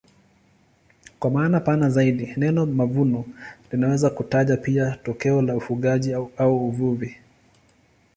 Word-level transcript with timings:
Kwa 1.19 1.31
maana 1.31 1.59
pana 1.59 1.89
zaidi 1.89 2.33
neno 2.37 2.65
mavuno 2.65 3.25
linaweza 3.71 4.09
kutaja 4.09 4.57
pia 4.57 4.97
tokeo 5.03 5.41
la 5.41 5.55
ufugaji 5.55 6.13
au 6.37 6.67
uvuvi. 6.67 7.17